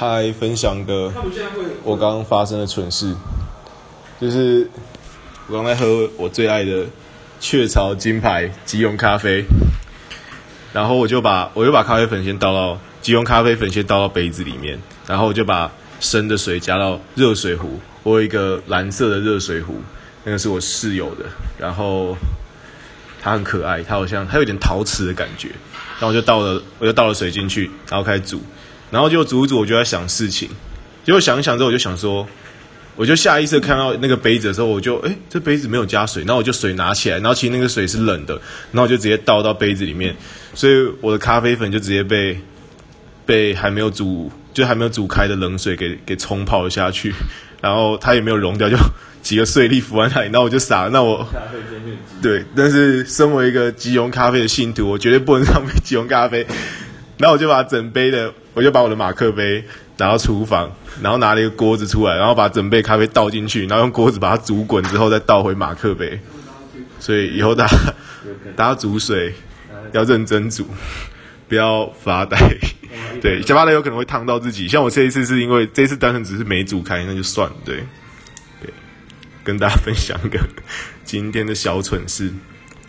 [0.00, 1.12] 嗨，分享个
[1.82, 3.12] 我刚刚发生的蠢事，
[4.20, 4.70] 就是
[5.48, 6.86] 我刚才喝我最爱的
[7.40, 9.44] 雀巢金牌即溶咖啡，
[10.72, 19.82] 然后我就把我就把咖啡粉先倒到即溶咖啡粉先倒到杯子里面，然后我就把生的水加到热水壶，我有一个蓝色的热水壶，
[20.22, 21.24] 那个是我室友的，
[21.58, 22.16] 然后
[23.20, 25.48] 它很可爱，它好像它有点陶瓷的感觉，
[25.98, 28.40] 然后我就倒了我就倒了水进去，然后开始煮。
[28.90, 30.48] 然后就煮煮，我就在想事情，
[31.04, 32.26] 结果想一想之后，我就想说，
[32.96, 38.34] 我就下意识看到那个杯子的时候，我就诶，这杯子没有加水，然后我就水拿起来，然后其实那个水是冷的，
[38.72, 40.16] 然后我就直接倒到杯子里面，
[40.54, 42.40] 所以我的咖啡粉就直接被
[43.26, 47.14] 被还没有煮就还没有煮开的冷水给给冲泡了下去，
[47.60, 48.76] 然后它也没有溶掉，就
[49.22, 51.26] 几个碎粒浮在那里，那我就傻了，那我
[52.22, 56.46] 对，但是身为一个即溶咖啡的信徒，我绝对不能浪费即溶咖啡。
[57.18, 59.64] 然后我就把整杯的，我就把我的马克杯
[59.98, 60.68] 拿到厨房，
[61.00, 66.18] 然后拿了一个锅子出来，然后把整杯咖啡倒进去，然后用锅子把它煮滚之后再倒回马克杯。
[66.98, 67.76] 所以以后大家
[68.56, 69.32] 大家煮水
[69.92, 70.66] 要认真煮，
[71.48, 72.36] 不要发呆。
[73.22, 74.66] 对，发呆有可能会烫到自己。
[74.66, 77.54] 像我这一次是因为这一次单纯只是没煮开，那就算了。
[77.64, 77.76] 对，
[78.60, 78.72] 对，
[79.44, 80.40] 跟大家分享一个
[81.04, 82.32] 今天的小蠢事。